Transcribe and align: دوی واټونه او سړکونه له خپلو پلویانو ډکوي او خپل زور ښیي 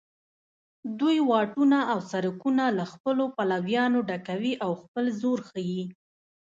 دوی 0.99 1.17
واټونه 1.29 1.79
او 1.91 1.99
سړکونه 2.11 2.63
له 2.77 2.85
خپلو 2.93 3.23
پلویانو 3.37 3.99
ډکوي 4.09 4.53
او 4.65 4.71
خپل 4.81 5.05
زور 5.21 5.39
ښیي 5.49 5.83